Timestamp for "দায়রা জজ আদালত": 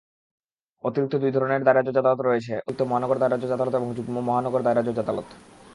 1.63-2.19, 3.17-3.73, 4.61-5.27